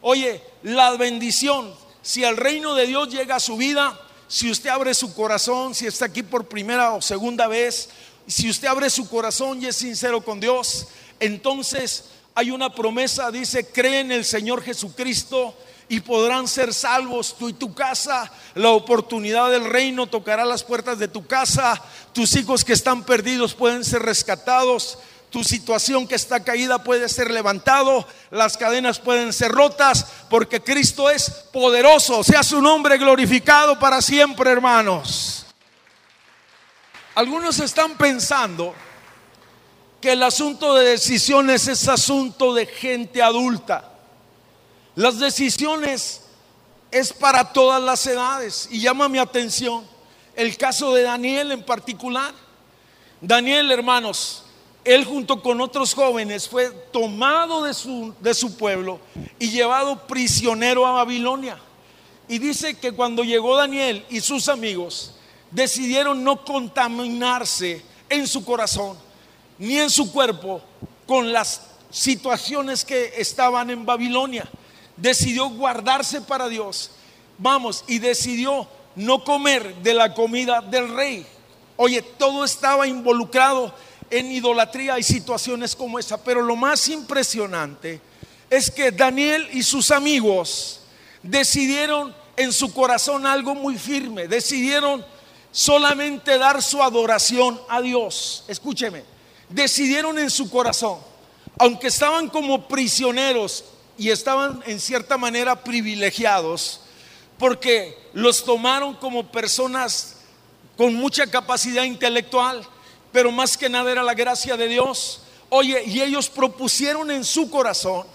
Oye, 0.02 0.42
la 0.64 0.92
bendición, 0.92 1.74
si 2.02 2.24
el 2.24 2.38
reino 2.38 2.74
de 2.76 2.88
Dios 2.88 3.10
llega 3.10 3.36
a 3.36 3.40
su 3.40 3.58
vida, 3.58 4.00
si 4.28 4.50
usted 4.52 4.70
abre 4.70 4.94
su 4.94 5.14
corazón, 5.14 5.74
si 5.74 5.88
está 5.88 6.06
aquí 6.06 6.24
por 6.24 6.48
primera 6.48 6.94
o 6.94 7.02
segunda 7.02 7.48
vez, 7.48 7.90
si 8.28 8.50
usted 8.50 8.68
abre 8.68 8.90
su 8.90 9.10
corazón 9.10 9.62
y 9.62 9.68
es 9.68 9.76
sincero 9.76 10.22
con 10.22 10.40
Dios, 10.40 10.88
entonces 11.20 12.06
hay 12.38 12.52
una 12.52 12.72
promesa, 12.72 13.32
dice, 13.32 13.66
cree 13.66 14.02
en 14.02 14.12
el 14.12 14.24
Señor 14.24 14.62
Jesucristo 14.62 15.56
y 15.90 16.02
podrán 16.02 16.48
ser 16.48 16.72
salvos 16.72 17.36
tú 17.36 17.50
y 17.50 17.54
tu 17.54 17.74
casa. 17.74 18.32
La 18.54 18.70
oportunidad 18.70 19.50
del 19.50 19.66
reino 19.66 20.06
tocará 20.06 20.46
las 20.46 20.64
puertas 20.64 21.00
de 21.00 21.08
tu 21.08 21.26
casa. 21.26 21.82
Tus 22.14 22.36
hijos 22.36 22.64
que 22.64 22.74
están 22.74 23.04
perdidos 23.04 23.56
pueden 23.56 23.84
ser 23.84 24.04
rescatados. 24.04 25.00
Tu 25.32 25.44
situación 25.44 26.08
que 26.08 26.14
está 26.14 26.44
caída 26.44 26.84
puede 26.84 27.10
ser 27.10 27.32
levantado. 27.32 28.08
Las 28.30 28.56
cadenas 28.56 29.00
pueden 29.00 29.34
ser 29.34 29.52
rotas 29.52 30.06
porque 30.30 30.62
Cristo 30.62 31.10
es 31.10 31.32
poderoso. 31.52 32.24
Sea 32.24 32.44
su 32.44 32.62
nombre 32.62 33.00
glorificado 33.00 33.80
para 33.80 34.00
siempre, 34.00 34.52
hermanos. 34.52 35.48
Algunos 37.16 37.60
están 37.60 37.98
pensando 37.98 38.76
el 40.14 40.24
asunto 40.24 40.74
de 40.74 40.92
decisiones 40.92 41.68
es 41.68 41.88
asunto 41.88 42.54
de 42.54 42.66
gente 42.66 43.22
adulta. 43.22 43.92
Las 44.96 45.20
decisiones 45.20 46.22
es 46.92 47.14
para 47.14 47.52
todas 47.54 47.82
las 47.82 48.06
edades 48.08 48.68
y 48.72 48.80
llama 48.80 49.10
mi 49.10 49.18
atención 49.18 49.86
el 50.36 50.58
caso 50.58 50.94
de 50.94 51.04
Daniel 51.04 51.52
en 51.52 51.64
particular. 51.64 52.34
Daniel, 53.22 53.72
hermanos, 53.72 54.44
él 54.84 55.04
junto 55.04 55.42
con 55.42 55.60
otros 55.62 55.94
jóvenes 55.94 56.48
fue 56.48 56.70
tomado 56.92 57.64
de 57.64 57.74
su, 57.74 58.14
de 58.20 58.34
su 58.34 58.56
pueblo 58.56 59.00
y 59.40 59.50
llevado 59.50 60.08
prisionero 60.08 60.86
a 60.86 60.92
Babilonia. 60.92 61.58
Y 62.28 62.40
dice 62.40 62.78
que 62.78 62.92
cuando 62.92 63.24
llegó 63.24 63.56
Daniel 63.58 64.06
y 64.10 64.22
sus 64.22 64.48
amigos 64.48 65.16
decidieron 65.52 66.24
no 66.24 66.44
contaminarse 66.44 67.82
en 68.10 68.28
su 68.28 68.46
corazón 68.46 69.07
ni 69.60 69.78
en 69.78 69.90
su 69.90 70.12
cuerpo 70.12 70.62
con 71.06 71.32
las 71.32 71.62
situaciones 71.90 72.84
que 72.86 73.14
estaban 73.18 73.70
en 73.70 73.86
Babilonia 73.86 74.48
decidió 74.98 75.50
guardarse 75.50 76.22
para 76.22 76.50
Dios. 76.50 76.92
Vamos, 77.38 77.84
y 77.88 78.00
decidió 78.00 78.68
no 78.96 79.24
comer 79.24 79.76
de 79.76 79.94
la 79.94 80.14
comida 80.14 80.62
del 80.62 80.94
rey. 80.94 81.26
Oye, 81.78 82.02
todo 82.02 82.44
estaba 82.44 82.88
involucrado 82.88 83.74
en 84.10 84.32
idolatría 84.32 84.98
y 84.98 85.04
situaciones 85.04 85.76
como 85.76 86.00
esa. 86.00 86.22
Pero 86.24 86.42
lo 86.42 86.56
más 86.56 86.90
impresionante 86.90 88.02
es 88.50 88.72
que 88.72 88.92
Daniel 88.92 89.48
y 89.54 89.62
sus 89.62 89.92
amigos 89.92 90.82
decidieron 91.22 92.16
en 92.36 92.52
su 92.52 92.74
corazón 92.74 93.28
algo 93.28 93.54
muy 93.54 93.78
firme. 93.78 94.28
Decidieron 94.28 95.06
solamente 95.52 96.38
dar 96.40 96.64
su 96.64 96.82
adoración 96.82 97.62
a 97.70 97.82
Dios. 97.82 98.46
Escúcheme, 98.48 99.04
decidieron 99.50 100.18
en 100.20 100.30
su 100.30 100.50
corazón, 100.50 101.00
aunque 101.58 101.88
estaban 101.88 102.30
como 102.30 102.68
prisioneros 102.68 103.66
y 103.98 104.10
estaban 104.10 104.62
en 104.66 104.80
cierta 104.80 105.18
manera 105.18 105.64
privilegiados 105.64 106.82
porque 107.38 107.98
los 108.14 108.44
tomaron 108.44 108.96
como 108.96 109.32
personas 109.32 110.16
con 110.76 110.94
mucha 110.94 111.28
capacidad 111.28 111.84
intelectual, 111.84 112.64
pero 113.12 113.32
más 113.32 113.58
que 113.58 113.70
nada 113.70 113.92
era 113.92 114.04
la 114.04 114.14
gracia 114.14 114.58
de 114.58 114.68
Dios. 114.68 115.22
Oye, 115.50 115.84
y 115.86 116.02
ellos 116.02 116.30
propusieron 116.30 117.10
en 117.12 117.24
su 117.24 117.50
corazón 117.50 118.06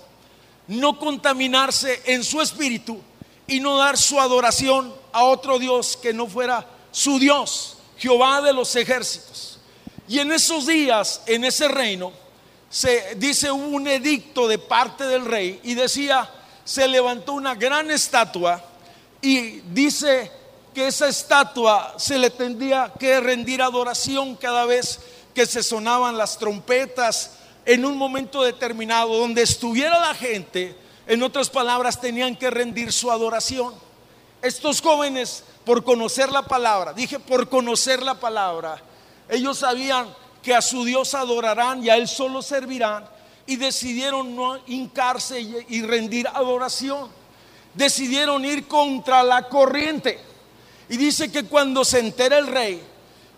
no 0.68 0.98
contaminarse 0.98 2.02
en 2.06 2.22
su 2.22 2.40
espíritu 2.40 3.00
y 3.46 3.60
no 3.60 3.76
dar 3.76 3.96
su 3.98 4.20
adoración 4.20 4.94
a 5.12 5.24
otro 5.24 5.58
Dios 5.58 5.96
que 6.00 6.12
no 6.12 6.26
fuera 6.26 6.66
su 6.90 7.18
Dios, 7.18 7.76
Jehová 7.98 8.42
de 8.42 8.52
los 8.52 8.74
ejércitos. 8.76 9.51
Y 10.08 10.18
en 10.18 10.32
esos 10.32 10.66
días, 10.66 11.22
en 11.26 11.44
ese 11.44 11.68
reino, 11.68 12.12
se 12.68 13.14
dice 13.16 13.50
hubo 13.50 13.68
un 13.68 13.86
edicto 13.86 14.48
de 14.48 14.58
parte 14.58 15.04
del 15.04 15.24
rey 15.24 15.60
y 15.62 15.74
decía, 15.74 16.28
se 16.64 16.88
levantó 16.88 17.34
una 17.34 17.54
gran 17.54 17.90
estatua 17.90 18.62
y 19.20 19.60
dice 19.60 20.30
que 20.74 20.86
esa 20.86 21.08
estatua 21.08 21.94
se 21.98 22.18
le 22.18 22.30
tendría 22.30 22.92
que 22.98 23.20
rendir 23.20 23.62
adoración 23.62 24.36
cada 24.36 24.64
vez 24.64 25.00
que 25.34 25.46
se 25.46 25.62
sonaban 25.62 26.16
las 26.16 26.38
trompetas 26.38 27.32
en 27.64 27.84
un 27.84 27.96
momento 27.96 28.42
determinado, 28.42 29.16
donde 29.16 29.42
estuviera 29.42 30.00
la 30.00 30.14
gente, 30.14 30.76
en 31.06 31.22
otras 31.22 31.48
palabras, 31.48 32.00
tenían 32.00 32.36
que 32.36 32.50
rendir 32.50 32.92
su 32.92 33.10
adoración. 33.10 33.74
Estos 34.40 34.80
jóvenes, 34.80 35.44
por 35.64 35.84
conocer 35.84 36.30
la 36.32 36.42
palabra, 36.42 36.92
dije 36.92 37.18
por 37.20 37.48
conocer 37.48 38.02
la 38.02 38.14
palabra, 38.14 38.82
ellos 39.36 39.58
sabían 39.58 40.14
que 40.42 40.54
a 40.54 40.62
su 40.62 40.84
Dios 40.84 41.14
adorarán 41.14 41.84
y 41.84 41.90
a 41.90 41.96
Él 41.96 42.08
solo 42.08 42.42
servirán 42.42 43.04
y 43.46 43.56
decidieron 43.56 44.36
no 44.36 44.58
hincarse 44.66 45.40
y 45.40 45.82
rendir 45.82 46.28
adoración. 46.28 47.10
Decidieron 47.74 48.44
ir 48.44 48.68
contra 48.68 49.22
la 49.22 49.48
corriente. 49.48 50.20
Y 50.88 50.96
dice 50.96 51.32
que 51.32 51.44
cuando 51.44 51.84
se 51.84 51.98
entera 52.00 52.38
el 52.38 52.46
rey, 52.46 52.82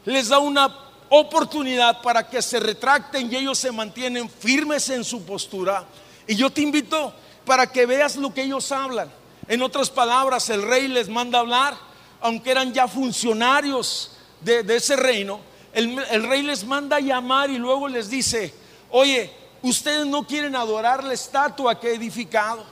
les 0.04 0.28
da 0.28 0.38
una 0.38 0.84
oportunidad 1.08 2.02
para 2.02 2.28
que 2.28 2.42
se 2.42 2.58
retracten 2.58 3.32
y 3.32 3.36
ellos 3.36 3.58
se 3.58 3.70
mantienen 3.70 4.28
firmes 4.28 4.88
en 4.90 5.04
su 5.04 5.24
postura. 5.24 5.84
Y 6.26 6.34
yo 6.34 6.50
te 6.50 6.62
invito 6.62 7.12
para 7.44 7.70
que 7.70 7.86
veas 7.86 8.16
lo 8.16 8.32
que 8.32 8.42
ellos 8.42 8.72
hablan. 8.72 9.10
En 9.46 9.62
otras 9.62 9.90
palabras, 9.90 10.48
el 10.48 10.62
rey 10.62 10.88
les 10.88 11.08
manda 11.08 11.38
hablar, 11.38 11.76
aunque 12.20 12.50
eran 12.50 12.72
ya 12.72 12.88
funcionarios 12.88 14.12
de, 14.40 14.64
ese 14.74 14.96
reino. 14.96 15.40
El, 15.74 16.28
rey 16.28 16.42
les 16.42 16.64
manda 16.64 17.00
llamar 17.00 17.50
y 17.50 17.58
luego 17.58 17.88
les 17.88 18.08
dice, 18.08 18.54
oye, 18.90 19.30
ustedes 19.62 20.06
no 20.06 20.24
quieren 20.24 20.54
adorar 20.54 21.02
la 21.02 21.14
estatua 21.14 21.80
que 21.80 21.88
he 21.88 21.94
edificado. 21.96 22.64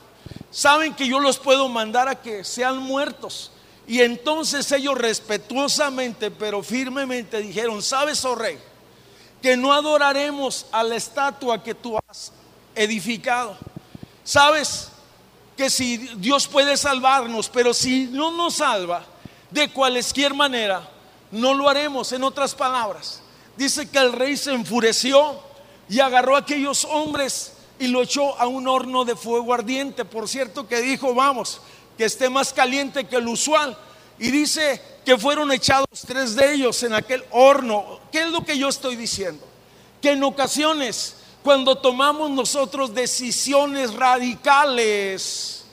Saben 0.52 0.94
que 0.94 1.08
yo 1.08 1.18
los 1.18 1.36
puedo 1.38 1.68
mandar 1.68 2.08
a 2.08 2.14
que 2.14 2.44
sean 2.44 2.78
muertos. 2.78 3.50
Y 3.88 4.00
entonces 4.00 4.70
ellos 4.70 4.96
respetuosamente, 4.96 6.30
pero 6.30 6.62
firmemente 6.62 7.38
dijeron, 7.38 7.82
¿sabes, 7.82 8.24
oh 8.24 8.36
rey? 8.36 8.56
Que 9.40 9.56
no 9.56 9.72
adoraremos 9.72 10.66
a 10.70 10.84
la 10.84 10.94
estatua 10.94 11.60
que 11.60 11.74
tú 11.74 11.98
has 12.08 12.32
edificado. 12.76 13.56
¿Sabes? 14.22 14.90
Que 15.56 15.68
si 15.68 15.96
Dios 15.96 16.46
puede 16.46 16.76
salvarnos, 16.76 17.48
pero 17.48 17.74
si 17.74 18.04
no 18.06 18.30
nos 18.30 18.54
salva, 18.54 19.04
de 19.50 19.68
cualquier 19.72 20.34
manera, 20.34 20.88
no 21.32 21.54
lo 21.54 21.68
haremos. 21.68 22.12
En 22.12 22.22
otras 22.22 22.54
palabras, 22.54 23.20
dice 23.56 23.88
que 23.88 23.98
el 23.98 24.12
rey 24.12 24.36
se 24.36 24.52
enfureció 24.52 25.40
y 25.88 25.98
agarró 25.98 26.36
a 26.36 26.40
aquellos 26.40 26.84
hombres 26.84 27.54
y 27.78 27.88
lo 27.88 28.02
echó 28.02 28.38
a 28.38 28.46
un 28.46 28.68
horno 28.68 29.04
de 29.04 29.16
fuego 29.16 29.52
ardiente. 29.52 30.04
Por 30.04 30.28
cierto 30.28 30.68
que 30.68 30.80
dijo, 30.80 31.14
vamos, 31.14 31.60
que 31.98 32.04
esté 32.04 32.30
más 32.30 32.52
caliente 32.52 33.06
que 33.08 33.16
el 33.16 33.26
usual. 33.26 33.76
Y 34.18 34.30
dice 34.30 34.80
que 35.04 35.18
fueron 35.18 35.50
echados 35.50 35.88
tres 36.06 36.36
de 36.36 36.54
ellos 36.54 36.82
en 36.84 36.94
aquel 36.94 37.24
horno. 37.30 37.98
¿Qué 38.12 38.20
es 38.20 38.28
lo 38.28 38.44
que 38.44 38.56
yo 38.56 38.68
estoy 38.68 38.94
diciendo? 38.94 39.44
Que 40.00 40.12
en 40.12 40.22
ocasiones, 40.22 41.16
cuando 41.42 41.76
tomamos 41.76 42.30
nosotros 42.30 42.94
decisiones 42.94 43.94
radicales, 43.94 45.64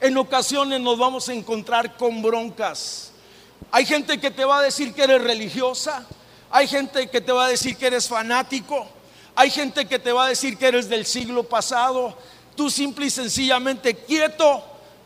en 0.00 0.16
ocasiones 0.16 0.80
nos 0.80 0.98
vamos 0.98 1.28
a 1.28 1.34
encontrar 1.34 1.96
con 1.96 2.22
broncas. 2.22 3.12
Hay 3.70 3.84
gente 3.84 4.18
que 4.18 4.30
te 4.30 4.44
va 4.44 4.58
a 4.58 4.62
decir 4.62 4.94
que 4.94 5.02
eres 5.02 5.22
religiosa, 5.22 6.06
hay 6.50 6.68
gente 6.68 7.08
que 7.08 7.20
te 7.20 7.32
va 7.32 7.46
a 7.46 7.48
decir 7.48 7.76
que 7.76 7.86
eres 7.86 8.08
fanático, 8.08 8.86
hay 9.34 9.50
gente 9.50 9.86
que 9.86 9.98
te 9.98 10.12
va 10.12 10.26
a 10.26 10.28
decir 10.28 10.56
que 10.56 10.66
eres 10.66 10.88
del 10.88 11.04
siglo 11.04 11.44
pasado. 11.44 12.16
Tú 12.54 12.70
simple 12.70 13.06
y 13.06 13.10
sencillamente 13.10 13.94
quieto 13.94 14.64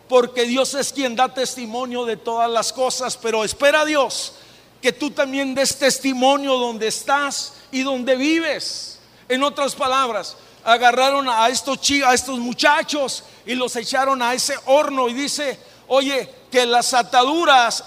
porque 0.08 0.44
Dios 0.44 0.74
es 0.74 0.92
quien 0.92 1.16
da 1.16 1.32
testimonio 1.32 2.04
de 2.04 2.16
todas 2.16 2.50
las 2.50 2.72
cosas, 2.72 3.16
pero 3.16 3.44
espera 3.44 3.80
a 3.80 3.84
Dios 3.84 4.34
que 4.80 4.92
tú 4.92 5.11
también 5.11 5.54
des 5.54 5.76
testimonio 5.78 6.56
donde 6.56 6.88
estás 6.88 7.54
y 7.70 7.82
donde 7.82 8.16
vives. 8.16 8.98
En 9.28 9.42
otras 9.42 9.74
palabras, 9.74 10.37
agarraron 10.64 11.28
a 11.28 11.48
estos 11.48 11.78
a 12.04 12.14
estos 12.14 12.38
muchachos 12.38 13.24
y 13.46 13.54
los 13.54 13.76
echaron 13.76 14.22
a 14.22 14.34
ese 14.34 14.54
horno 14.66 15.08
y 15.08 15.14
dice, 15.14 15.58
"Oye, 15.88 16.28
que 16.50 16.66
las 16.66 16.94
ataduras, 16.94 17.84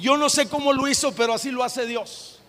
yo 0.00 0.16
no 0.16 0.28
sé 0.28 0.48
cómo 0.48 0.72
lo 0.72 0.88
hizo, 0.88 1.12
pero 1.12 1.34
así 1.34 1.50
lo 1.50 1.64
hace 1.64 1.86
Dios. 1.86 2.40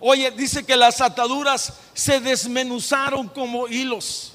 Oye, 0.00 0.30
dice 0.32 0.64
que 0.64 0.76
las 0.76 1.00
ataduras 1.00 1.74
se 1.94 2.20
desmenuzaron 2.20 3.28
como 3.28 3.68
hilos. 3.68 4.32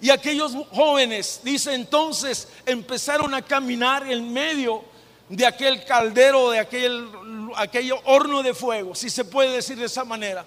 Y 0.00 0.10
aquellos 0.10 0.52
jóvenes, 0.70 1.40
dice 1.42 1.74
entonces, 1.74 2.46
empezaron 2.64 3.34
a 3.34 3.42
caminar 3.42 4.08
en 4.10 4.32
medio 4.32 4.84
de 5.28 5.44
aquel 5.44 5.84
caldero, 5.84 6.50
de 6.50 6.60
aquel, 6.60 7.08
aquel 7.56 7.92
horno 8.04 8.42
de 8.42 8.54
fuego, 8.54 8.94
si 8.94 9.10
se 9.10 9.24
puede 9.24 9.50
decir 9.50 9.76
de 9.76 9.86
esa 9.86 10.04
manera. 10.04 10.46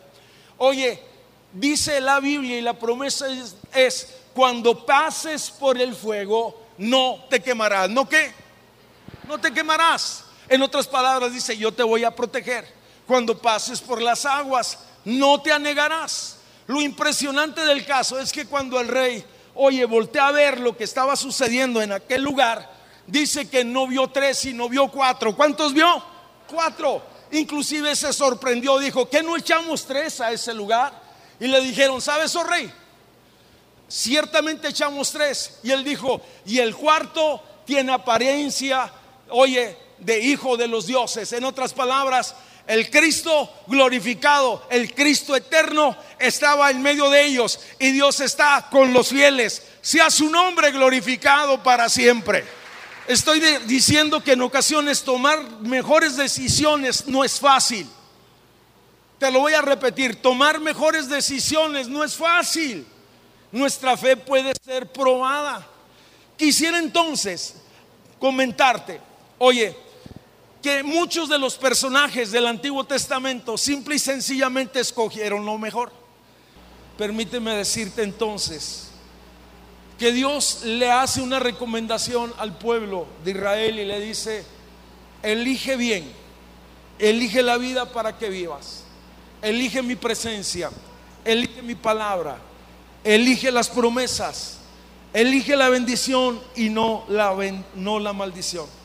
Oye, 0.58 1.02
dice 1.52 2.00
la 2.00 2.20
Biblia 2.20 2.58
y 2.58 2.62
la 2.62 2.80
promesa 2.80 3.28
es, 3.74 4.16
cuando 4.34 4.86
pases 4.86 5.52
por 5.52 5.80
el 5.80 5.94
fuego, 5.94 6.58
no 6.78 7.26
te 7.30 7.42
quemarás. 7.42 7.90
¿No 7.90 8.08
qué? 8.08 8.32
No 9.28 9.38
te 9.38 9.54
quemarás. 9.54 10.24
En 10.52 10.62
otras 10.62 10.86
palabras 10.86 11.32
dice, 11.32 11.56
yo 11.56 11.72
te 11.72 11.82
voy 11.82 12.04
a 12.04 12.14
proteger. 12.14 12.68
Cuando 13.08 13.38
pases 13.38 13.80
por 13.80 14.02
las 14.02 14.26
aguas, 14.26 14.80
no 15.06 15.42
te 15.42 15.50
anegarás. 15.50 16.40
Lo 16.68 16.82
impresionante 16.82 17.62
del 17.62 17.86
caso 17.86 18.20
es 18.20 18.34
que 18.34 18.46
cuando 18.46 18.78
el 18.78 18.90
rey 18.90 19.26
oye, 19.56 19.86
voltea 19.86 20.28
a 20.28 20.32
ver 20.34 20.60
lo 20.60 20.76
que 20.76 20.84
estaba 20.84 21.16
sucediendo 21.16 21.82
en 21.82 21.94
aquel 21.94 22.22
lugar, 22.22 22.70
dice 23.08 23.50
que 23.50 23.64
no 23.64 23.88
vio 23.88 24.10
tres, 24.10 24.40
sino 24.40 24.68
vio 24.68 24.90
cuatro. 24.90 25.34
¿Cuántos 25.38 25.74
vio? 25.74 26.04
Cuatro. 26.50 27.02
Inclusive 27.32 27.96
se 27.96 28.12
sorprendió, 28.12 28.78
dijo, 28.78 29.10
¿qué 29.10 29.24
no 29.24 29.38
echamos 29.38 29.86
tres 29.86 30.20
a 30.20 30.34
ese 30.34 30.54
lugar? 30.54 30.92
Y 31.40 31.48
le 31.48 31.62
dijeron, 31.62 32.02
¿sabes, 32.02 32.36
oh 32.36 32.44
rey? 32.44 32.70
Ciertamente 33.88 34.68
echamos 34.68 35.14
tres. 35.14 35.60
Y 35.64 35.72
él 35.72 35.86
dijo, 35.86 36.20
y 36.46 36.60
el 36.60 36.76
cuarto 36.76 37.42
tiene 37.66 37.94
apariencia, 37.94 38.92
oye, 39.30 39.78
de 40.02 40.20
hijo 40.20 40.58
de 40.58 40.68
los 40.68 40.88
dioses. 40.88 41.32
En 41.32 41.46
otras 41.46 41.74
palabras, 41.74 42.36
el 42.68 42.90
Cristo 42.90 43.52
glorificado, 43.68 44.66
el 44.70 44.94
Cristo 44.94 45.36
eterno 45.36 45.96
estaba 46.20 46.70
en 46.70 46.82
medio 46.82 47.10
de 47.10 47.26
ellos 47.26 47.60
y 47.80 47.92
Dios 47.92 48.20
está 48.20 48.68
con 48.70 48.94
los 48.94 49.10
fieles. 49.10 49.64
Sea 49.82 50.10
su 50.10 50.30
nombre 50.30 50.72
glorificado 50.72 51.62
para 51.64 51.90
siempre. 51.90 52.44
Estoy 53.08 53.40
diciendo 53.66 54.24
que 54.24 54.34
en 54.34 54.42
ocasiones 54.42 55.04
tomar 55.04 55.42
mejores 55.62 56.16
decisiones 56.16 57.08
no 57.08 57.24
es 57.24 57.40
fácil. 57.40 57.88
Te 59.18 59.32
lo 59.32 59.40
voy 59.40 59.54
a 59.54 59.62
repetir, 59.62 60.22
tomar 60.22 60.60
mejores 60.60 61.08
decisiones 61.10 61.88
no 61.88 62.04
es 62.04 62.16
fácil. 62.16 62.86
Nuestra 63.52 63.98
fe 63.98 64.16
puede 64.18 64.54
ser 64.64 64.92
probada. 64.92 65.68
Quisiera 66.38 66.80
entonces 66.80 67.56
comentarte, 68.18 69.02
oye, 69.38 69.76
que 70.62 70.84
muchos 70.84 71.28
de 71.28 71.40
los 71.40 71.56
personajes 71.56 72.32
del 72.32 72.48
Antiguo 72.48 72.84
Testamento 72.84 73.58
simple 73.58 73.96
y 73.96 74.00
sencillamente 74.00 74.80
escogieron 74.80 75.46
lo 75.46 75.58
mejor. 75.58 75.92
Permíteme 76.98 77.56
decirte 77.56 78.04
entonces 78.04 78.90
que 79.98 80.12
Dios 80.12 80.62
le 80.64 80.92
hace 80.92 81.22
una 81.22 81.40
recomendación 81.40 82.34
al 82.38 82.58
pueblo 82.58 83.08
de 83.24 83.32
Israel 83.32 83.80
y 83.80 83.86
le 83.86 84.00
dice, 84.00 84.44
elige 85.24 85.76
bien, 85.76 86.12
elige 87.00 87.42
la 87.42 87.58
vida 87.58 87.92
para 87.92 88.18
que 88.18 88.30
vivas, 88.30 88.84
elige 89.42 89.82
mi 89.82 89.96
presencia, 89.96 90.72
elige 91.26 91.62
mi 91.62 91.76
palabra, 91.76 92.38
elige 93.04 93.52
las 93.52 93.70
promesas, 93.70 94.58
elige 95.14 95.56
la 95.56 95.70
bendición 95.70 96.42
y 96.56 96.70
no 96.70 97.04
la, 97.08 97.36
no 97.76 98.00
la 98.00 98.14
maldición. 98.14 98.81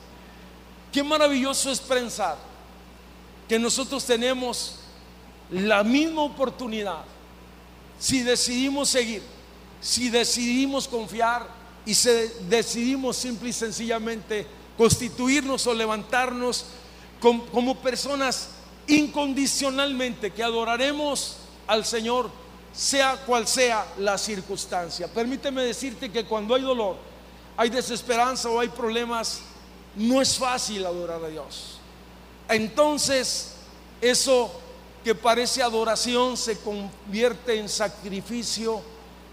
Qué 0.96 1.02
maravilloso 1.02 1.70
es 1.70 1.78
pensar 1.78 2.38
que 3.46 3.58
nosotros 3.58 4.02
tenemos 4.02 4.76
la 5.50 5.84
misma 5.84 6.22
oportunidad 6.22 7.04
si 7.98 8.22
decidimos 8.22 8.88
seguir, 8.88 9.22
si 9.78 10.08
decidimos 10.08 10.88
confiar 10.88 11.48
y 11.84 11.92
si 11.92 12.08
decidimos 12.48 13.18
simple 13.18 13.50
y 13.50 13.52
sencillamente 13.52 14.46
constituirnos 14.78 15.66
o 15.66 15.74
levantarnos 15.74 16.64
como, 17.20 17.74
personas 17.74 18.48
incondicionalmente 18.86 20.32
que 20.32 20.42
adoraremos 20.42 21.36
al 21.66 21.84
Señor, 21.84 22.30
sea 22.72 23.18
cual 23.26 23.46
sea 23.46 23.86
la 23.98 24.16
circunstancia. 24.16 25.08
Permíteme 25.08 25.62
decirte 25.62 26.10
que 26.10 26.24
cuando 26.24 26.54
hay 26.54 26.62
dolor, 26.62 26.96
hay 27.54 27.68
desesperanza 27.68 28.48
o 28.48 28.58
hay 28.58 28.68
problemas, 28.68 29.42
no 29.96 30.20
es 30.20 30.38
fácil 30.38 30.84
adorar 30.84 31.24
a 31.24 31.28
Dios. 31.28 31.78
Entonces, 32.48 33.54
eso 34.00 34.52
que 35.02 35.14
parece 35.14 35.62
adoración 35.62 36.36
se 36.36 36.58
convierte 36.58 37.58
en 37.58 37.68
sacrificio 37.68 38.82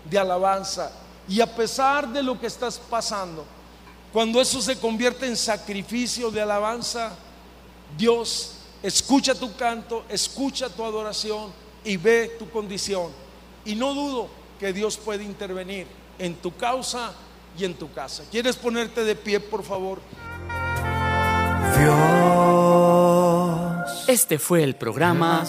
de 0.10 0.18
alabanza. 0.18 0.92
Y 1.28 1.42
a 1.42 1.56
pesar 1.56 2.08
de 2.08 2.24
lo 2.24 2.40
que 2.40 2.48
estás 2.48 2.78
pasando, 2.78 3.46
cuando 4.12 4.40
eso 4.40 4.62
se 4.62 4.78
convierte 4.78 5.26
en 5.26 5.36
sacrificio 5.36 6.30
de 6.32 6.42
alabanza, 6.42 7.12
Dios 7.98 8.52
escucha 8.82 9.34
tu 9.34 9.56
canto, 9.56 10.04
escucha 10.10 10.70
tu 10.70 10.84
adoración 10.84 11.52
y 11.84 11.98
ve 11.98 12.36
tu 12.38 12.50
condición. 12.50 13.12
Y 13.66 13.76
no 13.76 13.94
dudo 13.94 14.30
que 14.60 14.74
Dios 14.74 14.98
puede 14.98 15.24
intervenir 15.24 15.88
en 16.20 16.36
tu 16.36 16.56
causa 16.56 17.14
y 17.58 17.66
en 17.66 17.74
tu 17.74 17.92
casa. 17.92 18.24
¿Quieres 18.30 18.56
ponerte 18.56 19.04
de 19.04 19.16
pie, 19.16 19.40
por 19.40 19.64
favor? 19.64 20.00
Este 24.08 24.38
fue 24.38 24.64
el 24.64 24.76
programa 24.76 25.44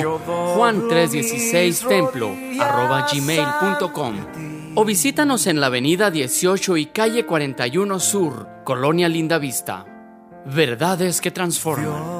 juan316templo 0.56 2.34
gmail.com 3.12 4.14
o 4.74 4.84
visítanos 4.84 5.46
en 5.46 5.60
la 5.60 5.66
avenida 5.66 6.10
18 6.10 6.76
y 6.76 6.86
calle 6.86 7.24
41 7.26 8.00
Sur, 8.00 8.48
Colonia 8.64 9.08
Linda 9.08 9.38
Vista. 9.38 9.86
Verdades 10.50 11.20
que 11.20 11.30
transforman. 11.30 12.17